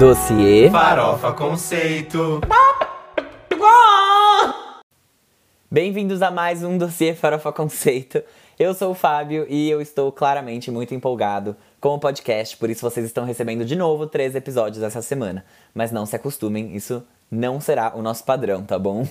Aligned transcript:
Dossiê 0.00 0.70
Farofa 0.70 1.30
Conceito. 1.30 2.40
Bem-vindos 5.70 6.22
a 6.22 6.30
mais 6.30 6.64
um 6.64 6.78
Dossiê 6.78 7.14
Farofa 7.14 7.52
Conceito. 7.52 8.22
Eu 8.58 8.72
sou 8.72 8.92
o 8.92 8.94
Fábio 8.94 9.44
e 9.46 9.68
eu 9.68 9.78
estou 9.78 10.10
claramente 10.10 10.70
muito 10.70 10.94
empolgado 10.94 11.54
com 11.78 11.90
o 11.90 11.98
podcast, 11.98 12.56
por 12.56 12.70
isso 12.70 12.80
vocês 12.80 13.04
estão 13.04 13.26
recebendo 13.26 13.62
de 13.62 13.76
novo 13.76 14.06
três 14.06 14.34
episódios 14.34 14.82
essa 14.82 15.02
semana. 15.02 15.44
Mas 15.74 15.92
não 15.92 16.06
se 16.06 16.16
acostumem, 16.16 16.74
isso 16.74 17.02
não 17.30 17.60
será 17.60 17.92
o 17.94 18.00
nosso 18.00 18.24
padrão, 18.24 18.62
tá 18.62 18.78
bom? 18.78 19.06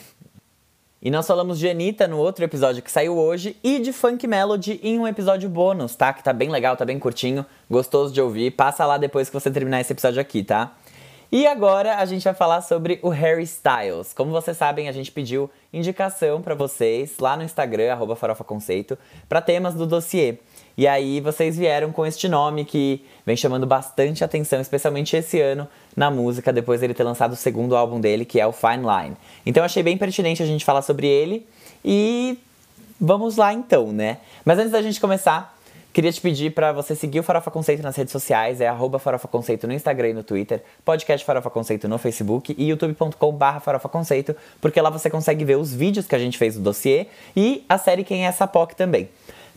E 1.01 1.09
nós 1.09 1.25
falamos 1.25 1.57
de 1.57 1.69
Anitta 1.69 2.09
no 2.09 2.17
outro 2.17 2.43
episódio 2.43 2.83
que 2.83 2.91
saiu 2.91 3.17
hoje 3.17 3.55
e 3.63 3.79
de 3.79 3.93
Funk 3.93 4.27
Melody 4.27 4.81
em 4.83 4.99
um 4.99 5.07
episódio 5.07 5.47
bônus, 5.47 5.95
tá? 5.95 6.11
Que 6.11 6.21
tá 6.21 6.33
bem 6.33 6.49
legal, 6.49 6.75
tá 6.75 6.83
bem 6.83 6.99
curtinho, 6.99 7.45
gostoso 7.69 8.13
de 8.13 8.19
ouvir. 8.19 8.51
Passa 8.51 8.85
lá 8.85 8.97
depois 8.97 9.29
que 9.29 9.33
você 9.33 9.49
terminar 9.49 9.79
esse 9.79 9.93
episódio 9.93 10.19
aqui, 10.19 10.43
tá? 10.43 10.75
E 11.31 11.45
agora 11.45 11.97
a 11.97 12.05
gente 12.05 12.23
vai 12.23 12.33
falar 12.33 12.61
sobre 12.61 12.99
o 13.03 13.09
Harry 13.09 13.43
Styles. 13.43 14.13
Como 14.13 14.31
vocês 14.31 14.57
sabem, 14.57 14.89
a 14.89 14.91
gente 14.91 15.11
pediu 15.11 15.47
indicação 15.71 16.41
para 16.41 16.55
vocês 16.55 17.19
lá 17.19 17.37
no 17.37 17.43
Instagram, 17.43 17.91
arroba 17.91 18.15
Farofa 18.15 18.43
Conceito, 18.43 18.97
para 19.27 19.39
temas 19.39 19.75
do 19.75 19.85
dossiê. 19.85 20.39
E 20.75 20.87
aí 20.87 21.21
vocês 21.21 21.55
vieram 21.55 21.91
com 21.91 22.03
este 22.03 22.27
nome 22.27 22.65
que 22.65 23.05
vem 23.27 23.37
chamando 23.37 23.67
bastante 23.67 24.23
atenção, 24.23 24.59
especialmente 24.59 25.15
esse 25.15 25.39
ano, 25.39 25.67
na 25.95 26.09
música, 26.09 26.51
depois 26.51 26.81
dele 26.81 26.95
ter 26.95 27.03
lançado 27.03 27.33
o 27.33 27.35
segundo 27.35 27.75
álbum 27.75 28.01
dele, 28.01 28.25
que 28.25 28.39
é 28.39 28.47
o 28.47 28.51
Fine 28.51 28.81
Line. 28.81 29.15
Então 29.45 29.63
achei 29.63 29.83
bem 29.83 29.99
pertinente 29.99 30.41
a 30.41 30.47
gente 30.47 30.65
falar 30.65 30.81
sobre 30.81 31.05
ele 31.05 31.45
e 31.85 32.39
vamos 32.99 33.37
lá 33.37 33.53
então, 33.53 33.91
né? 33.91 34.17
Mas 34.43 34.57
antes 34.57 34.71
da 34.71 34.81
gente 34.81 34.99
começar, 34.99 35.58
queria 35.99 36.13
te 36.13 36.21
pedir 36.21 36.53
para 36.53 36.71
você 36.71 36.95
seguir 36.95 37.19
o 37.19 37.23
Farofa 37.23 37.51
Conceito 37.51 37.83
nas 37.83 37.93
redes 37.93 38.13
sociais, 38.13 38.61
é 38.61 38.67
arroba 38.69 38.99
Farofa 38.99 39.27
Conceito 39.27 39.67
no 39.67 39.73
Instagram 39.73 40.11
e 40.11 40.13
no 40.13 40.23
Twitter, 40.23 40.63
podcast 40.85 41.25
Farofa 41.25 41.49
Conceito 41.49 41.89
no 41.89 41.97
Facebook 41.97 42.55
e 42.57 42.69
youtube.com 42.69 43.37
Farofa 43.59 43.89
Conceito, 43.89 44.33
porque 44.61 44.79
lá 44.79 44.89
você 44.89 45.09
consegue 45.09 45.43
ver 45.43 45.57
os 45.57 45.73
vídeos 45.73 46.07
que 46.07 46.15
a 46.15 46.17
gente 46.17 46.37
fez 46.37 46.55
do 46.55 46.61
dossiê 46.61 47.07
e 47.35 47.65
a 47.67 47.77
série 47.77 48.05
Quem 48.05 48.23
é 48.23 48.29
essa 48.29 48.47
POC 48.47 48.77
também. 48.77 49.09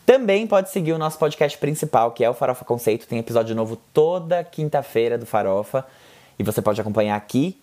Também 0.04 0.44
pode 0.44 0.70
seguir 0.70 0.92
o 0.92 0.98
nosso 0.98 1.16
podcast 1.16 1.56
principal, 1.58 2.10
que 2.10 2.24
é 2.24 2.28
o 2.28 2.34
Farofa 2.34 2.64
Conceito. 2.64 3.06
Tem 3.06 3.20
episódio 3.20 3.54
novo 3.54 3.76
toda 3.94 4.42
quinta-feira 4.42 5.16
do 5.16 5.24
Farofa. 5.24 5.86
E 6.36 6.42
você 6.42 6.60
pode 6.60 6.80
acompanhar 6.80 7.14
aqui, 7.14 7.56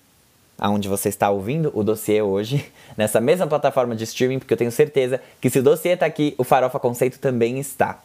aonde 0.58 0.88
você 0.88 1.10
está 1.10 1.30
ouvindo 1.30 1.70
o 1.74 1.84
dossiê 1.84 2.22
hoje, 2.22 2.66
nessa 2.96 3.20
mesma 3.20 3.46
plataforma 3.46 3.94
de 3.94 4.06
streaming, 4.06 4.40
porque 4.40 4.54
eu 4.54 4.58
tenho 4.58 4.72
certeza 4.72 5.20
que 5.42 5.50
se 5.50 5.60
o 5.60 5.64
dossiê 5.64 5.96
está 5.96 6.06
aqui, 6.06 6.34
o 6.38 6.46
Farofa 6.46 6.80
Conceito 6.80 7.20
também 7.20 7.60
está. 7.60 8.00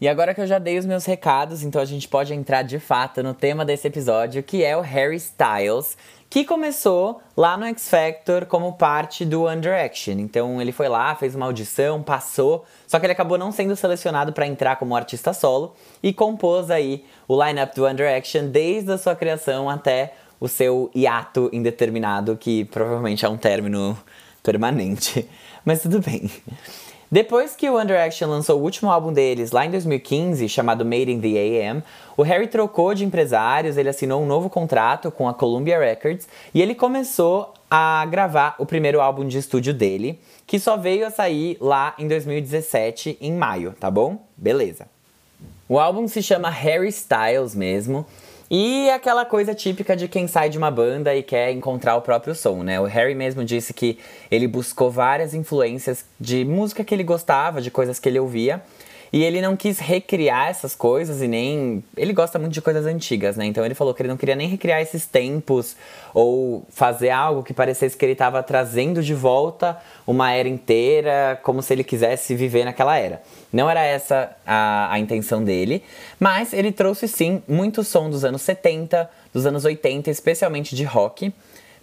E 0.00 0.06
agora 0.08 0.32
que 0.32 0.40
eu 0.40 0.46
já 0.46 0.60
dei 0.60 0.78
os 0.78 0.86
meus 0.86 1.04
recados, 1.04 1.64
então 1.64 1.82
a 1.82 1.84
gente 1.84 2.06
pode 2.06 2.32
entrar 2.32 2.62
de 2.62 2.78
fato 2.78 3.20
no 3.22 3.34
tema 3.34 3.64
desse 3.64 3.88
episódio, 3.88 4.42
que 4.44 4.62
é 4.62 4.76
o 4.76 4.80
Harry 4.80 5.16
Styles, 5.16 5.96
que 6.30 6.44
começou 6.44 7.20
lá 7.36 7.56
no 7.56 7.64
X 7.66 7.88
Factor 7.88 8.46
como 8.46 8.74
parte 8.74 9.24
do 9.24 9.42
One 9.42 9.60
Direction. 9.60 10.14
Então 10.18 10.60
ele 10.62 10.70
foi 10.70 10.88
lá, 10.88 11.14
fez 11.16 11.34
uma 11.34 11.46
audição, 11.46 12.00
passou, 12.00 12.64
só 12.86 13.00
que 13.00 13.06
ele 13.06 13.12
acabou 13.12 13.36
não 13.36 13.50
sendo 13.50 13.74
selecionado 13.74 14.32
para 14.32 14.46
entrar 14.46 14.76
como 14.76 14.94
artista 14.94 15.32
solo 15.32 15.74
e 16.00 16.12
compôs 16.12 16.70
aí 16.70 17.04
o 17.26 17.42
lineup 17.42 17.74
do 17.74 17.84
One 17.84 17.96
Direction 17.96 18.48
desde 18.48 18.92
a 18.92 18.98
sua 18.98 19.16
criação 19.16 19.68
até 19.68 20.14
o 20.38 20.46
seu 20.46 20.90
hiato 20.94 21.50
indeterminado, 21.52 22.36
que 22.36 22.66
provavelmente 22.66 23.24
é 23.24 23.28
um 23.28 23.36
término 23.36 23.98
permanente. 24.42 25.28
Mas 25.64 25.82
tudo 25.82 26.00
bem. 26.00 26.30
Depois 27.10 27.56
que 27.56 27.70
o 27.70 27.76
One 27.76 27.86
Direction 27.86 28.28
lançou 28.28 28.60
o 28.60 28.62
último 28.62 28.90
álbum 28.90 29.10
deles 29.10 29.50
lá 29.50 29.64
em 29.64 29.70
2015, 29.70 30.46
chamado 30.46 30.84
Made 30.84 31.10
in 31.10 31.20
the 31.20 31.70
AM, 31.70 31.82
o 32.14 32.22
Harry 32.22 32.46
trocou 32.46 32.92
de 32.92 33.02
empresários, 33.02 33.78
ele 33.78 33.88
assinou 33.88 34.22
um 34.22 34.26
novo 34.26 34.50
contrato 34.50 35.10
com 35.10 35.26
a 35.26 35.32
Columbia 35.32 35.78
Records 35.78 36.28
e 36.52 36.60
ele 36.60 36.74
começou 36.74 37.54
a 37.70 38.04
gravar 38.04 38.56
o 38.58 38.66
primeiro 38.66 39.00
álbum 39.00 39.26
de 39.26 39.38
estúdio 39.38 39.72
dele, 39.72 40.20
que 40.46 40.58
só 40.58 40.76
veio 40.76 41.06
a 41.06 41.10
sair 41.10 41.56
lá 41.62 41.94
em 41.98 42.06
2017, 42.06 43.16
em 43.22 43.32
maio, 43.32 43.74
tá 43.80 43.90
bom? 43.90 44.18
Beleza. 44.36 44.86
O 45.66 45.78
álbum 45.78 46.06
se 46.08 46.22
chama 46.22 46.50
Harry 46.50 46.88
Styles 46.88 47.54
mesmo. 47.54 48.06
E 48.50 48.88
aquela 48.88 49.26
coisa 49.26 49.54
típica 49.54 49.94
de 49.94 50.08
quem 50.08 50.26
sai 50.26 50.48
de 50.48 50.56
uma 50.56 50.70
banda 50.70 51.14
e 51.14 51.22
quer 51.22 51.52
encontrar 51.52 51.96
o 51.96 52.00
próprio 52.00 52.34
som, 52.34 52.62
né? 52.62 52.80
O 52.80 52.84
Harry 52.84 53.14
mesmo 53.14 53.44
disse 53.44 53.74
que 53.74 53.98
ele 54.30 54.48
buscou 54.48 54.90
várias 54.90 55.34
influências 55.34 56.06
de 56.18 56.46
música 56.46 56.82
que 56.82 56.94
ele 56.94 57.04
gostava, 57.04 57.60
de 57.60 57.70
coisas 57.70 57.98
que 57.98 58.08
ele 58.08 58.18
ouvia. 58.18 58.62
E 59.12 59.24
ele 59.24 59.40
não 59.40 59.56
quis 59.56 59.78
recriar 59.78 60.48
essas 60.48 60.74
coisas 60.74 61.22
e 61.22 61.28
nem. 61.28 61.82
Ele 61.96 62.12
gosta 62.12 62.38
muito 62.38 62.52
de 62.52 62.60
coisas 62.60 62.84
antigas, 62.86 63.36
né? 63.36 63.46
Então 63.46 63.64
ele 63.64 63.74
falou 63.74 63.94
que 63.94 64.02
ele 64.02 64.08
não 64.08 64.16
queria 64.16 64.36
nem 64.36 64.48
recriar 64.48 64.80
esses 64.80 65.06
tempos 65.06 65.76
ou 66.12 66.64
fazer 66.70 67.10
algo 67.10 67.42
que 67.42 67.54
parecesse 67.54 67.96
que 67.96 68.04
ele 68.04 68.12
estava 68.12 68.42
trazendo 68.42 69.02
de 69.02 69.14
volta 69.14 69.78
uma 70.06 70.32
era 70.32 70.48
inteira, 70.48 71.38
como 71.42 71.62
se 71.62 71.72
ele 71.72 71.84
quisesse 71.84 72.34
viver 72.34 72.64
naquela 72.64 72.96
era. 72.98 73.22
Não 73.52 73.68
era 73.68 73.82
essa 73.82 74.36
a, 74.46 74.92
a 74.92 74.98
intenção 74.98 75.42
dele, 75.42 75.82
mas 76.20 76.52
ele 76.52 76.70
trouxe 76.70 77.08
sim 77.08 77.42
muito 77.48 77.82
som 77.82 78.10
dos 78.10 78.24
anos 78.24 78.42
70, 78.42 79.08
dos 79.32 79.46
anos 79.46 79.64
80, 79.64 80.10
especialmente 80.10 80.76
de 80.76 80.84
rock, 80.84 81.32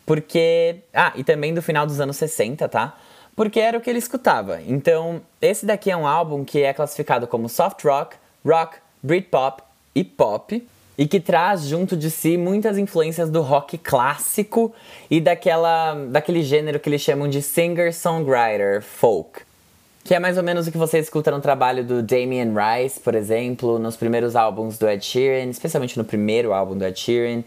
porque. 0.06 0.78
Ah, 0.94 1.14
e 1.16 1.24
também 1.24 1.54
do 1.54 1.62
final 1.62 1.88
dos 1.88 2.00
anos 2.00 2.18
60, 2.18 2.70
tá? 2.70 2.96
Porque 3.36 3.60
era 3.60 3.78
o 3.78 3.82
que 3.82 3.90
ele 3.90 4.00
escutava. 4.00 4.62
Então, 4.66 5.22
esse 5.42 5.66
daqui 5.66 5.92
é 5.92 5.98
um 5.98 6.08
álbum 6.08 6.46
que 6.46 6.62
é 6.62 6.74
classificado 6.74 7.28
como 7.28 7.50
soft 7.50 7.84
rock, 7.84 8.16
rock, 8.46 8.78
Britpop 9.04 9.62
e 9.94 10.04
pop, 10.04 10.66
e 10.98 11.08
que 11.08 11.20
traz 11.20 11.64
junto 11.66 11.98
de 11.98 12.10
si 12.10 12.38
muitas 12.38 12.78
influências 12.78 13.30
do 13.30 13.42
rock 13.42 13.78
clássico 13.78 14.74
e 15.12 15.20
daquela, 15.20 15.94
daquele 16.10 16.42
gênero 16.42 16.80
que 16.80 16.88
eles 16.88 17.02
chamam 17.02 17.28
de 17.28 17.42
singer-songwriter 17.42 18.82
folk. 18.82 19.42
Que 20.06 20.14
é 20.14 20.20
mais 20.20 20.38
ou 20.38 20.44
menos 20.44 20.68
o 20.68 20.72
que 20.72 20.78
você 20.78 21.00
escuta 21.00 21.32
no 21.32 21.42
trabalho 21.42 21.84
do 21.84 22.02
Damien 22.02 22.54
Rice, 22.54 23.00
por 23.00 23.16
exemplo, 23.16 23.80
nos 23.80 23.98
primeiros 23.98 24.36
álbuns 24.36 24.78
do 24.78 24.88
Ed 24.88 25.04
Sheeran, 25.04 25.50
especialmente 25.50 25.98
no 25.98 26.06
primeiro 26.06 26.54
álbum 26.54 26.78
do 26.78 26.86
Ed 26.86 26.98
Sheeran. 26.98 27.44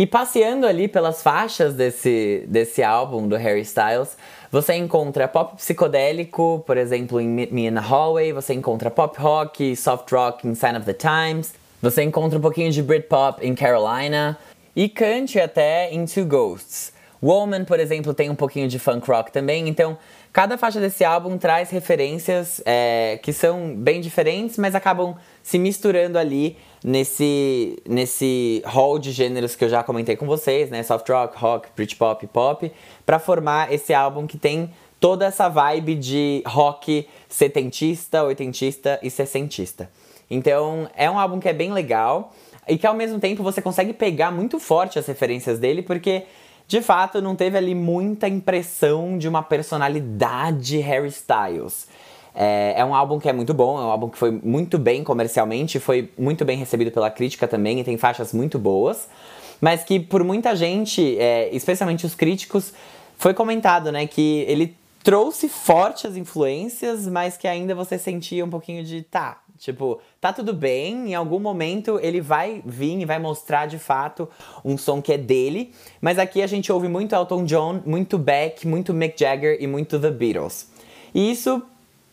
E 0.00 0.06
passeando 0.06 0.66
ali 0.66 0.88
pelas 0.88 1.22
faixas 1.22 1.74
desse, 1.74 2.46
desse 2.48 2.82
álbum 2.82 3.28
do 3.28 3.36
Harry 3.36 3.60
Styles, 3.60 4.16
você 4.50 4.72
encontra 4.74 5.28
pop 5.28 5.56
psicodélico, 5.56 6.64
por 6.66 6.78
exemplo, 6.78 7.20
em 7.20 7.28
Meet 7.28 7.52
Me 7.52 7.66
in 7.66 7.74
the 7.74 7.80
Hallway, 7.80 8.32
você 8.32 8.54
encontra 8.54 8.90
pop 8.90 9.20
rock, 9.20 9.76
soft 9.76 10.10
rock 10.10 10.48
em 10.48 10.54
Sign 10.54 10.78
of 10.78 10.86
the 10.86 10.94
Times, 10.94 11.52
você 11.82 12.02
encontra 12.02 12.38
um 12.38 12.40
pouquinho 12.40 12.72
de 12.72 12.82
Britpop 12.82 13.46
em 13.46 13.54
Carolina 13.54 14.38
e 14.74 14.88
cante 14.88 15.38
até 15.38 15.92
em 15.92 16.06
Two 16.06 16.24
Ghosts. 16.24 16.94
Woman, 17.22 17.64
por 17.64 17.78
exemplo, 17.78 18.14
tem 18.14 18.30
um 18.30 18.34
pouquinho 18.34 18.66
de 18.66 18.78
funk 18.78 19.06
rock 19.06 19.30
também, 19.30 19.68
então 19.68 19.98
cada 20.32 20.56
faixa 20.56 20.80
desse 20.80 21.04
álbum 21.04 21.36
traz 21.36 21.70
referências 21.70 22.62
é, 22.64 23.18
que 23.22 23.32
são 23.32 23.74
bem 23.74 24.00
diferentes, 24.00 24.56
mas 24.56 24.74
acabam 24.74 25.14
se 25.42 25.58
misturando 25.58 26.18
ali 26.18 26.56
nesse, 26.82 27.78
nesse 27.86 28.62
hall 28.64 28.98
de 28.98 29.12
gêneros 29.12 29.54
que 29.54 29.64
eu 29.64 29.68
já 29.68 29.82
comentei 29.82 30.16
com 30.16 30.26
vocês, 30.26 30.70
né? 30.70 30.82
Soft 30.82 31.08
rock, 31.08 31.36
rock, 31.38 31.68
Britpop, 31.76 32.26
pop, 32.28 32.72
para 33.04 33.18
formar 33.18 33.72
esse 33.72 33.92
álbum 33.92 34.26
que 34.26 34.38
tem 34.38 34.70
toda 34.98 35.26
essa 35.26 35.48
vibe 35.48 35.94
de 35.94 36.42
rock 36.46 37.08
setentista, 37.28 38.22
oitentista 38.22 38.98
e 39.02 39.10
sessentista. 39.10 39.90
Então, 40.30 40.88
é 40.94 41.10
um 41.10 41.18
álbum 41.18 41.40
que 41.40 41.48
é 41.48 41.52
bem 41.52 41.72
legal 41.72 42.32
e 42.68 42.78
que 42.78 42.86
ao 42.86 42.94
mesmo 42.94 43.18
tempo 43.18 43.42
você 43.42 43.60
consegue 43.60 43.92
pegar 43.92 44.30
muito 44.30 44.60
forte 44.60 44.98
as 44.98 45.06
referências 45.06 45.58
dele, 45.58 45.82
porque 45.82 46.24
de 46.70 46.80
fato 46.80 47.20
não 47.20 47.34
teve 47.34 47.58
ali 47.58 47.74
muita 47.74 48.28
impressão 48.28 49.18
de 49.18 49.26
uma 49.26 49.42
personalidade 49.42 50.78
Harry 50.78 51.08
Styles. 51.08 51.88
É, 52.32 52.74
é, 52.76 52.84
um 52.84 52.94
álbum 52.94 53.18
que 53.18 53.28
é 53.28 53.32
muito 53.32 53.52
bom, 53.52 53.76
é 53.76 53.82
um 53.82 53.90
álbum 53.90 54.08
que 54.08 54.16
foi 54.16 54.30
muito 54.30 54.78
bem 54.78 55.02
comercialmente, 55.02 55.80
foi 55.80 56.12
muito 56.16 56.44
bem 56.44 56.56
recebido 56.56 56.92
pela 56.92 57.10
crítica 57.10 57.48
também 57.48 57.80
e 57.80 57.82
tem 57.82 57.98
faixas 57.98 58.32
muito 58.32 58.56
boas, 58.56 59.08
mas 59.60 59.82
que 59.82 59.98
por 59.98 60.22
muita 60.22 60.54
gente, 60.54 61.18
é, 61.18 61.52
especialmente 61.52 62.06
os 62.06 62.14
críticos, 62.14 62.72
foi 63.18 63.34
comentado, 63.34 63.90
né, 63.90 64.06
que 64.06 64.44
ele 64.46 64.76
trouxe 65.02 65.48
fortes 65.48 66.16
influências, 66.16 67.04
mas 67.08 67.36
que 67.36 67.48
ainda 67.48 67.74
você 67.74 67.98
sentia 67.98 68.44
um 68.44 68.48
pouquinho 68.48 68.84
de 68.84 69.02
tá, 69.02 69.38
tipo, 69.60 70.00
tá 70.18 70.32
tudo 70.32 70.54
bem, 70.54 71.10
em 71.10 71.14
algum 71.14 71.38
momento 71.38 72.00
ele 72.02 72.20
vai 72.20 72.62
vir 72.64 72.98
e 72.98 73.04
vai 73.04 73.18
mostrar 73.18 73.66
de 73.66 73.78
fato 73.78 74.26
um 74.64 74.78
som 74.78 75.02
que 75.02 75.12
é 75.12 75.18
dele, 75.18 75.72
mas 76.00 76.18
aqui 76.18 76.42
a 76.42 76.46
gente 76.46 76.72
ouve 76.72 76.88
muito 76.88 77.14
Elton 77.14 77.44
John, 77.44 77.82
muito 77.84 78.18
Beck, 78.18 78.66
muito 78.66 78.94
Mick 78.94 79.20
Jagger 79.20 79.58
e 79.60 79.66
muito 79.66 80.00
The 80.00 80.10
Beatles. 80.10 80.68
E 81.14 81.30
isso 81.30 81.62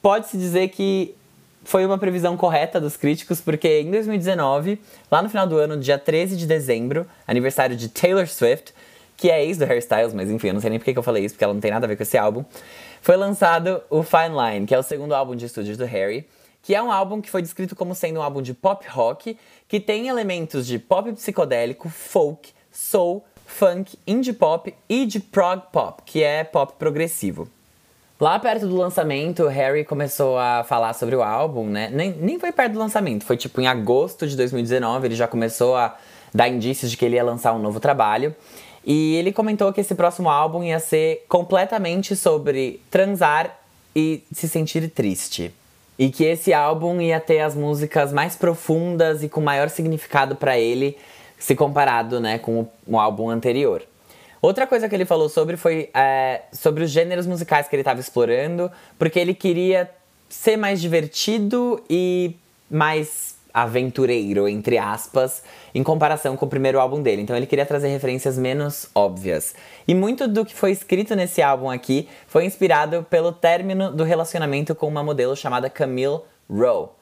pode-se 0.02 0.38
dizer 0.38 0.68
que 0.70 1.16
foi 1.64 1.86
uma 1.86 1.98
previsão 1.98 2.36
correta 2.36 2.80
dos 2.82 2.98
críticos, 2.98 3.40
porque 3.40 3.82
em 3.82 3.92
2019, 3.92 4.80
lá 5.10 5.22
no 5.22 5.30
final 5.30 5.48
do 5.48 5.58
ano, 5.58 5.78
dia 5.78 5.98
13 5.98 6.36
de 6.36 6.46
dezembro, 6.46 7.08
aniversário 7.26 7.76
de 7.76 7.88
Taylor 7.88 8.28
Swift, 8.28 8.74
que 9.16 9.32
é 9.32 9.44
ex 9.44 9.58
do 9.58 9.66
Harry 9.66 9.80
Styles, 9.80 10.14
mas 10.14 10.30
enfim, 10.30 10.48
eu 10.48 10.54
não 10.54 10.62
sei 10.62 10.70
nem 10.70 10.80
por 10.80 10.86
que 10.86 10.98
eu 10.98 11.04
falei 11.04 11.26
isso, 11.26 11.34
porque 11.36 11.44
ela 11.44 11.54
não 11.54 11.62
tem 11.62 11.72
nada 11.72 11.86
a 11.86 11.90
ver 11.90 11.96
com 11.96 12.04
esse 12.04 12.18
álbum, 12.18 12.44
foi 13.02 13.16
lançado 13.16 13.82
o 13.90 14.04
Fine 14.04 14.36
Line, 14.36 14.68
que 14.68 14.76
é 14.76 14.80
o 14.80 14.84
segundo 14.84 15.16
álbum 15.16 15.36
de 15.36 15.46
estúdio 15.46 15.76
do 15.76 15.86
Harry, 15.86 16.26
que 16.68 16.76
é 16.76 16.84
um 16.84 16.92
álbum 16.92 17.22
que 17.22 17.30
foi 17.30 17.42
descrito 17.42 17.78
como 17.78 17.96
sendo 17.96 18.20
um 18.20 18.22
álbum 18.22 18.42
de 18.42 18.54
pop 18.54 18.86
rock, 18.90 19.38
que 19.70 19.80
tem 19.80 20.10
elementos 20.10 20.68
de 20.68 20.78
pop 20.78 21.10
psicodélico, 21.14 21.88
folk, 21.88 22.52
soul, 22.70 23.24
funk, 23.46 23.98
indie 24.06 24.34
pop 24.34 24.76
e 24.90 25.06
de 25.06 25.22
prog 25.22 25.62
pop, 25.72 26.04
que 26.06 26.22
é 26.22 26.44
pop 26.44 26.74
progressivo. 26.78 27.48
Lá 28.20 28.38
perto 28.38 28.68
do 28.68 28.76
lançamento, 28.76 29.48
Harry 29.48 29.86
começou 29.86 30.38
a 30.38 30.66
falar 30.66 30.92
sobre 30.92 31.16
o 31.16 31.24
álbum, 31.24 31.66
né? 31.66 31.90
Nem, 31.90 32.12
nem 32.12 32.38
foi 32.38 32.52
perto 32.52 32.74
do 32.74 32.80
lançamento, 32.80 33.24
foi 33.24 33.38
tipo 33.38 33.62
em 33.62 33.68
agosto 33.68 34.28
de 34.28 34.36
2019, 34.36 35.08
ele 35.08 35.16
já 35.16 35.26
começou 35.26 35.74
a 35.74 35.96
dar 36.34 36.50
indícios 36.50 36.92
de 36.92 36.98
que 36.98 37.06
ele 37.06 37.16
ia 37.16 37.24
lançar 37.24 37.54
um 37.54 37.60
novo 37.60 37.80
trabalho. 37.80 38.36
E 38.86 39.16
ele 39.16 39.32
comentou 39.32 39.72
que 39.72 39.80
esse 39.80 39.96
próximo 39.96 40.30
álbum 40.30 40.62
ia 40.66 40.82
ser 40.82 41.24
completamente 41.30 42.14
sobre 42.14 42.82
transar 42.92 43.58
e 43.96 44.22
se 44.34 44.50
sentir 44.50 44.90
triste. 44.90 45.54
E 45.98 46.10
que 46.10 46.24
esse 46.24 46.54
álbum 46.54 47.02
ia 47.02 47.20
ter 47.20 47.40
as 47.40 47.56
músicas 47.56 48.14
mais 48.14 48.36
profundas 48.36 49.24
e 49.24 49.30
com 49.30 49.42
maior 49.42 49.70
significado 49.70 50.36
para 50.36 50.58
ele, 50.58 50.98
se 51.40 51.56
comparado 51.56 52.20
né, 52.20 52.38
com 52.38 52.62
o, 52.62 52.70
o, 52.86 53.00
álbum 53.00 53.30
anterior. 53.30 53.84
Outra 54.42 54.68
coisa 54.68 54.88
que 54.88 54.96
ele 54.96 55.06
falou 55.06 55.30
sobre 55.30 55.58
foi 55.58 55.90
é, 55.94 56.42
sobre 56.52 56.84
os 56.84 56.92
gêneros 56.92 57.26
musicais 57.26 57.68
que 57.68 57.76
ele 57.76 57.82
estava 57.82 58.00
explorando, 58.00 58.72
porque 59.00 59.20
ele 59.20 59.34
queria 59.34 59.90
ser 60.30 60.58
mais 60.58 60.80
divertido 60.82 61.84
e 61.90 62.36
mais 62.70 63.37
aventureiro, 63.54 64.48
entre 64.48 64.78
aspas, 64.78 65.44
em 65.74 65.84
comparação 65.84 66.36
com 66.36 66.46
o 66.46 66.50
primeiro 66.50 66.80
álbum 66.80 67.02
dele. 67.02 67.22
Então 67.22 67.36
ele 67.36 67.46
queria 67.46 67.66
trazer 67.66 67.88
referências 67.88 68.38
menos 68.38 68.90
óbvias. 68.94 69.56
E 69.88 69.96
muito 69.96 70.28
do 70.28 70.46
que 70.46 70.56
foi 70.56 70.72
escrito 70.72 71.16
nesse 71.16 71.42
álbum 71.42 71.70
aqui 71.70 72.08
foi 72.28 72.46
inspirado 72.46 73.06
pelo 73.10 73.32
término 73.32 73.92
do 73.92 74.04
relacionamento 74.04 74.76
com 74.76 74.88
uma 74.88 75.04
modelo 75.04 75.36
chamada 75.36 75.70
Camille 75.70 76.22
Rowe. 76.50 76.98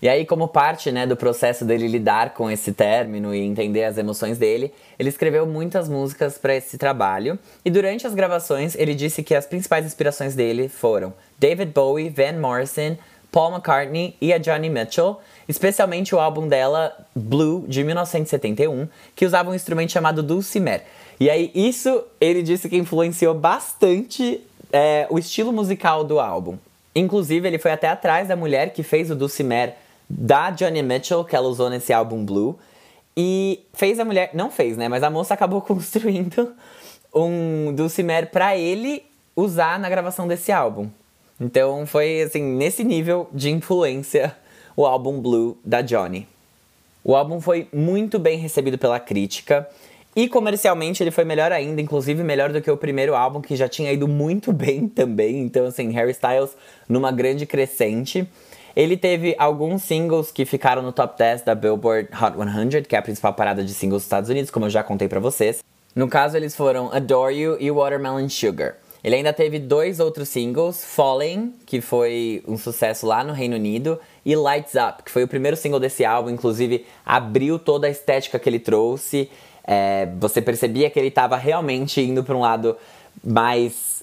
E 0.00 0.08
aí, 0.08 0.26
como 0.26 0.46
parte 0.46 0.92
né, 0.92 1.06
do 1.06 1.16
processo 1.16 1.64
dele 1.64 1.88
lidar 1.88 2.34
com 2.34 2.50
esse 2.50 2.70
término 2.72 3.34
e 3.34 3.40
entender 3.40 3.84
as 3.84 3.96
emoções 3.96 4.36
dele, 4.36 4.72
ele 4.98 5.08
escreveu 5.08 5.46
muitas 5.46 5.88
músicas 5.88 6.36
para 6.36 6.54
esse 6.54 6.76
trabalho. 6.76 7.38
E 7.64 7.70
durante 7.70 8.06
as 8.06 8.14
gravações, 8.14 8.74
ele 8.74 8.94
disse 8.94 9.22
que 9.22 9.34
as 9.34 9.46
principais 9.46 9.86
inspirações 9.86 10.34
dele 10.34 10.68
foram 10.68 11.14
David 11.38 11.72
Bowie, 11.72 12.10
Van 12.10 12.38
Morrison, 12.38 12.96
Paul 13.36 13.52
McCartney 13.52 14.16
e 14.18 14.32
a 14.32 14.38
Johnny 14.38 14.70
Mitchell, 14.70 15.20
especialmente 15.46 16.14
o 16.14 16.18
álbum 16.18 16.48
dela, 16.48 16.96
Blue, 17.14 17.66
de 17.68 17.84
1971, 17.84 18.88
que 19.14 19.26
usava 19.26 19.50
um 19.50 19.54
instrumento 19.54 19.92
chamado 19.92 20.22
dulcimer. 20.22 20.84
E 21.20 21.28
aí, 21.28 21.50
isso 21.54 22.02
ele 22.18 22.42
disse 22.42 22.66
que 22.66 22.78
influenciou 22.78 23.34
bastante 23.34 24.40
é, 24.72 25.06
o 25.10 25.18
estilo 25.18 25.52
musical 25.52 26.02
do 26.02 26.18
álbum. 26.18 26.56
Inclusive, 26.94 27.46
ele 27.46 27.58
foi 27.58 27.72
até 27.72 27.88
atrás 27.88 28.26
da 28.26 28.36
mulher 28.36 28.72
que 28.72 28.82
fez 28.82 29.10
o 29.10 29.14
dulcimer 29.14 29.74
da 30.08 30.50
Johnny 30.50 30.82
Mitchell, 30.82 31.22
que 31.22 31.36
ela 31.36 31.46
usou 31.46 31.68
nesse 31.68 31.92
álbum 31.92 32.24
Blue. 32.24 32.58
E 33.14 33.60
fez 33.74 34.00
a 34.00 34.04
mulher. 34.06 34.30
Não 34.32 34.50
fez, 34.50 34.78
né? 34.78 34.88
Mas 34.88 35.02
a 35.02 35.10
moça 35.10 35.34
acabou 35.34 35.60
construindo 35.62 36.54
um 37.14 37.74
dulcimer 37.74 38.30
para 38.30 38.56
ele 38.56 39.04
usar 39.36 39.78
na 39.78 39.90
gravação 39.90 40.26
desse 40.26 40.50
álbum. 40.50 40.88
Então 41.40 41.86
foi 41.86 42.22
assim, 42.22 42.42
nesse 42.42 42.82
nível 42.82 43.28
de 43.32 43.50
influência 43.50 44.34
o 44.76 44.84
álbum 44.86 45.20
Blue 45.20 45.56
da 45.64 45.80
Johnny. 45.80 46.26
O 47.04 47.14
álbum 47.14 47.40
foi 47.40 47.68
muito 47.72 48.18
bem 48.18 48.38
recebido 48.38 48.76
pela 48.76 48.98
crítica 48.98 49.68
e 50.14 50.28
comercialmente 50.28 51.02
ele 51.02 51.10
foi 51.10 51.24
melhor 51.24 51.52
ainda, 51.52 51.80
inclusive 51.80 52.22
melhor 52.22 52.52
do 52.52 52.60
que 52.60 52.70
o 52.70 52.76
primeiro 52.76 53.14
álbum 53.14 53.40
que 53.40 53.54
já 53.54 53.68
tinha 53.68 53.92
ido 53.92 54.08
muito 54.08 54.50
bem 54.54 54.88
também. 54.88 55.42
Então 55.42 55.66
assim, 55.66 55.90
Harry 55.90 56.12
Styles 56.12 56.50
numa 56.88 57.12
grande 57.12 57.46
crescente. 57.46 58.26
Ele 58.74 58.96
teve 58.96 59.34
alguns 59.38 59.82
singles 59.82 60.30
que 60.30 60.44
ficaram 60.44 60.82
no 60.82 60.92
top 60.92 61.16
10 61.16 61.42
da 61.42 61.54
Billboard 61.54 62.10
Hot 62.12 62.36
100, 62.36 62.82
que 62.82 62.94
é 62.94 62.98
a 62.98 63.02
principal 63.02 63.32
parada 63.32 63.64
de 63.64 63.72
singles 63.72 64.02
dos 64.02 64.04
Estados 64.04 64.28
Unidos, 64.28 64.50
como 64.50 64.66
eu 64.66 64.70
já 64.70 64.82
contei 64.82 65.08
para 65.08 65.18
vocês. 65.18 65.64
No 65.94 66.08
caso, 66.08 66.36
eles 66.36 66.54
foram 66.54 66.92
Adore 66.92 67.34
You 67.34 67.56
e 67.58 67.70
Watermelon 67.70 68.28
Sugar. 68.28 68.76
Ele 69.04 69.16
ainda 69.16 69.32
teve 69.32 69.58
dois 69.58 70.00
outros 70.00 70.28
singles, 70.28 70.84
Falling, 70.84 71.54
que 71.64 71.80
foi 71.80 72.42
um 72.46 72.56
sucesso 72.58 73.06
lá 73.06 73.22
no 73.22 73.32
Reino 73.32 73.56
Unido, 73.56 74.00
e 74.24 74.34
Lights 74.34 74.74
Up, 74.74 75.02
que 75.04 75.10
foi 75.10 75.24
o 75.24 75.28
primeiro 75.28 75.56
single 75.56 75.78
desse 75.78 76.04
álbum, 76.04 76.30
inclusive 76.30 76.84
abriu 77.04 77.58
toda 77.58 77.86
a 77.86 77.90
estética 77.90 78.38
que 78.38 78.48
ele 78.48 78.58
trouxe. 78.58 79.30
É, 79.64 80.08
você 80.18 80.40
percebia 80.40 80.90
que 80.90 80.98
ele 80.98 81.08
estava 81.08 81.36
realmente 81.36 82.00
indo 82.00 82.24
para 82.24 82.36
um 82.36 82.40
lado 82.40 82.76
mais, 83.24 84.02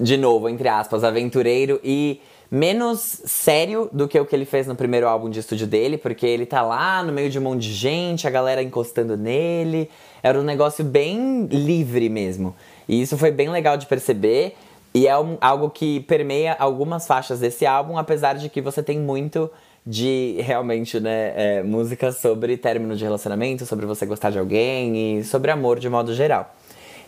de 0.00 0.16
novo, 0.16 0.48
entre 0.48 0.68
aspas, 0.68 1.04
aventureiro 1.04 1.80
e 1.82 2.20
menos 2.50 3.22
sério 3.24 3.88
do 3.92 4.06
que 4.06 4.18
o 4.18 4.24
que 4.24 4.34
ele 4.34 4.44
fez 4.44 4.66
no 4.66 4.74
primeiro 4.74 5.08
álbum 5.08 5.28
de 5.28 5.40
estúdio 5.40 5.66
dele, 5.66 5.98
porque 5.98 6.26
ele 6.26 6.46
tá 6.46 6.62
lá 6.62 7.02
no 7.02 7.12
meio 7.12 7.28
de 7.28 7.38
um 7.38 7.42
monte 7.42 7.62
de 7.62 7.72
gente, 7.72 8.26
a 8.26 8.30
galera 8.30 8.62
encostando 8.62 9.16
nele. 9.16 9.90
Era 10.22 10.38
um 10.38 10.42
negócio 10.42 10.84
bem 10.84 11.46
livre 11.46 12.08
mesmo. 12.08 12.54
E 12.88 13.00
isso 13.00 13.16
foi 13.18 13.30
bem 13.30 13.48
legal 13.48 13.76
de 13.76 13.86
perceber. 13.86 14.54
E 14.94 15.06
é 15.06 15.18
um, 15.18 15.36
algo 15.40 15.68
que 15.70 16.00
permeia 16.00 16.56
algumas 16.58 17.06
faixas 17.06 17.40
desse 17.40 17.66
álbum, 17.66 17.98
apesar 17.98 18.34
de 18.34 18.48
que 18.48 18.60
você 18.62 18.82
tem 18.82 18.98
muito 18.98 19.50
de 19.86 20.36
realmente, 20.40 20.98
né, 20.98 21.32
é, 21.36 21.62
música 21.62 22.10
sobre 22.10 22.56
término 22.56 22.96
de 22.96 23.04
relacionamento, 23.04 23.64
sobre 23.66 23.86
você 23.86 24.04
gostar 24.04 24.30
de 24.30 24.38
alguém 24.38 25.18
e 25.18 25.24
sobre 25.24 25.50
amor 25.50 25.78
de 25.78 25.88
modo 25.88 26.12
geral. 26.12 26.52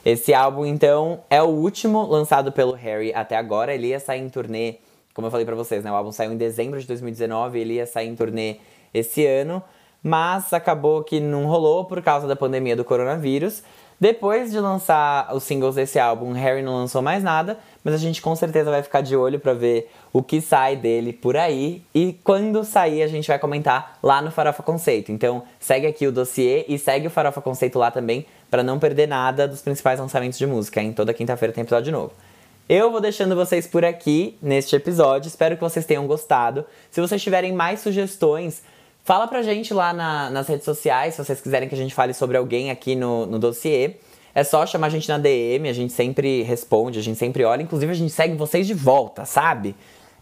Esse 0.05 0.33
álbum, 0.33 0.65
então, 0.65 1.21
é 1.29 1.43
o 1.43 1.47
último 1.47 2.07
lançado 2.07 2.53
pelo 2.53 2.73
Harry 2.73 3.13
até 3.13 3.37
agora. 3.37 3.75
Ele 3.75 3.89
ia 3.89 3.99
sair 3.99 4.21
em 4.21 4.29
turnê 4.29 4.77
como 5.19 5.27
eu 5.27 5.33
falei 5.33 5.45
para 5.45 5.57
vocês, 5.57 5.83
né? 5.83 5.91
O 5.91 5.97
álbum 5.97 6.13
saiu 6.13 6.33
em 6.33 6.37
dezembro 6.37 6.81
de 6.81 6.87
2019, 6.87 7.59
ele 7.59 7.75
ia 7.75 7.87
sair 7.87 8.07
em 8.07 8.15
turnê 8.15 8.59
esse 8.95 9.27
ano, 9.27 9.61
mas 10.01 10.53
acabou 10.53 11.03
que 11.03 11.19
não 11.19 11.47
rolou 11.47 11.85
por 11.87 12.01
causa 12.01 12.29
da 12.29 12.37
pandemia 12.37 12.77
do 12.77 12.85
coronavírus. 12.85 13.65
Depois 13.99 14.53
de 14.53 14.61
lançar 14.61 15.35
os 15.35 15.43
singles 15.43 15.75
desse 15.75 15.99
álbum, 15.99 16.31
Harry 16.35 16.63
não 16.63 16.77
lançou 16.77 17.03
mais 17.03 17.21
nada, 17.25 17.59
mas 17.83 17.95
a 17.95 17.97
gente 17.97 18.23
com 18.23 18.37
certeza 18.37 18.71
vai 18.71 18.81
ficar 18.81 19.01
de 19.01 19.17
olho 19.17 19.41
para 19.41 19.55
ver 19.55 19.91
o 20.13 20.23
que 20.23 20.41
sai 20.41 20.77
dele 20.77 21.13
por 21.13 21.37
aí. 21.37 21.83
E 21.93 22.17
quando 22.23 22.63
sair, 22.63 23.03
a 23.03 23.09
gente 23.09 23.27
vai 23.27 23.41
comentar 23.41 23.99
lá 24.01 24.23
no 24.23 24.31
Farofa 24.31 24.63
Conceito. 24.63 25.11
Então, 25.11 25.43
segue 25.59 25.89
aqui 25.89 26.07
o 26.07 26.13
dossiê 26.13 26.65
e 26.69 26.79
segue 26.79 27.09
o 27.09 27.11
Farofa 27.11 27.43
Conceito 27.43 27.77
lá 27.77 27.91
também, 27.91 28.25
para 28.49 28.63
não 28.63 28.79
perder 28.79 29.09
nada 29.09 29.49
dos 29.49 29.63
principais 29.63 29.99
lançamentos 29.99 30.39
de 30.39 30.47
música, 30.47 30.81
hein? 30.81 30.93
Toda 30.93 31.13
quinta-feira 31.13 31.53
tem 31.53 31.63
episódio 31.63 31.91
novo. 31.91 32.13
Eu 32.69 32.91
vou 32.91 33.01
deixando 33.01 33.35
vocês 33.35 33.67
por 33.67 33.83
aqui 33.83 34.37
neste 34.43 34.77
episódio. 34.77 35.27
Espero 35.27 35.57
que 35.57 35.63
vocês 35.63 35.87
tenham 35.87 36.07
gostado. 36.07 36.67
Se 36.91 37.01
vocês 37.01 37.23
tiverem 37.23 37.51
mais 37.51 37.81
sugestões, 37.81 38.63
fala 39.03 39.27
pra 39.27 39.41
gente 39.41 39.73
lá 39.73 39.95
na, 39.95 40.29
nas 40.29 40.49
redes 40.49 40.67
sociais, 40.67 41.15
se 41.15 41.25
vocês 41.25 41.41
quiserem 41.41 41.67
que 41.67 41.75
a 41.75 41.79
gente 41.79 41.95
fale 41.95 42.13
sobre 42.13 42.37
alguém 42.37 42.71
aqui 42.71 42.95
no, 42.95 43.25
no 43.25 43.39
dossiê. 43.39 43.95
É 44.35 44.45
só 44.45 44.67
chamar 44.67 44.89
a 44.89 44.91
gente 44.91 45.09
na 45.09 45.17
DM, 45.17 45.67
a 45.67 45.73
gente 45.73 45.95
sempre 45.95 46.43
responde, 46.43 46.99
a 46.99 47.03
gente 47.03 47.19
sempre 47.19 47.43
olha. 47.43 47.63
Inclusive, 47.63 47.91
a 47.91 47.95
gente 47.95 48.13
segue 48.13 48.35
vocês 48.37 48.67
de 48.67 48.75
volta, 48.75 49.25
sabe? 49.25 49.75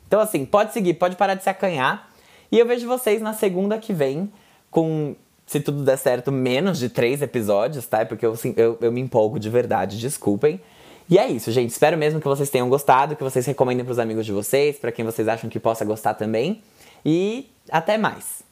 Então, 0.07 0.21
assim, 0.21 0.45
pode 0.45 0.73
seguir, 0.73 0.95
pode 0.95 1.17
parar 1.17 1.35
de 1.35 1.43
se 1.43 1.51
acanhar. 1.51 2.09
E 2.53 2.61
eu 2.61 2.65
vejo 2.65 2.87
vocês 2.87 3.21
na 3.21 3.33
segunda 3.33 3.77
que 3.77 3.93
vem 3.93 4.31
com, 4.71 5.17
se 5.45 5.59
tudo 5.59 5.83
der 5.83 5.99
certo, 5.99 6.31
menos 6.31 6.79
de 6.79 6.91
três 6.91 7.23
episódios, 7.23 7.87
tá? 7.87 8.07
Porque 8.07 8.25
eu, 8.25 8.35
assim, 8.35 8.55
eu, 8.57 8.79
eu 8.81 8.93
me 8.93 9.01
empolgo 9.01 9.37
de 9.41 9.51
verdade, 9.51 9.99
desculpem. 9.99 10.61
E 11.09 11.19
é 11.19 11.29
isso, 11.29 11.53
gente. 11.53 11.71
Espero 11.71 11.97
mesmo 11.97 12.21
que 12.21 12.27
vocês 12.27 12.51
tenham 12.51 12.69
gostado, 12.69 13.15
que 13.15 13.23
vocês 13.23 13.47
recomendem 13.47 13.85
para 13.85 13.93
os 13.93 13.99
amigos 13.99 14.27
de 14.27 14.33
vocês, 14.33 14.79
para 14.79 14.91
quem 14.91 15.05
vocês 15.05 15.29
acham 15.29 15.49
que 15.49 15.61
possa 15.61 15.85
gostar 15.85 16.15
também. 16.15 16.63
E 17.05 17.49
até 17.71 17.97
mais. 17.97 18.46